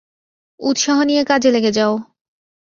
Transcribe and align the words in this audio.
উৎসাহ 0.59 0.97
নিয়ে 1.03 1.23
কাজে 1.23 1.49
লেগে 1.51 1.71
যাও। 1.71 1.93